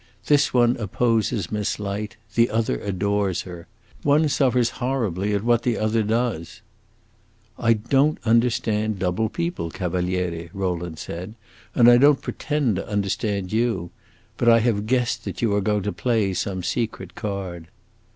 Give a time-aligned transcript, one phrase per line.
[0.25, 3.67] This one opposes Miss Light, the other adores her!
[4.01, 6.61] One suffers horribly at what the other does."
[7.59, 11.35] "I don't understand double people, Cavaliere," Rowland said,
[11.75, 13.91] "and I don't pretend to understand you.
[14.37, 17.67] But I have guessed that you are going to play some secret card."